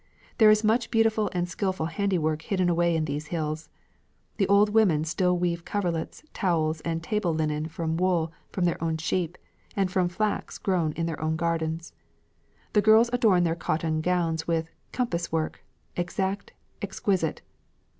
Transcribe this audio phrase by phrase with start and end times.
[0.39, 3.69] There is much beautiful and skilful handiwork hidden away in these hills.
[4.37, 8.97] The old women still weave coverlets, towels, and table linen from wool from their own
[8.97, 9.37] sheep
[9.75, 11.93] and from flax grown in their own gardens.
[12.73, 15.63] The girls adorn their cotton gowns with 'compass work,'
[15.95, 17.43] exact, exquisite.